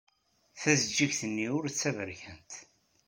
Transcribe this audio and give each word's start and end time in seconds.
Tajejjigt-nni 0.59 1.47
ur 1.57 1.65
d 1.67 1.71
taberkant. 1.79 2.51